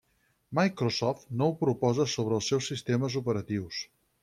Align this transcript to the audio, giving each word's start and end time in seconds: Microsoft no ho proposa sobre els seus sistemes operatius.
Microsoft 0.59 1.27
no 1.41 1.51
ho 1.51 1.53
proposa 1.59 2.07
sobre 2.15 2.37
els 2.39 2.51
seus 2.53 2.73
sistemes 2.75 3.21
operatius. 3.25 3.87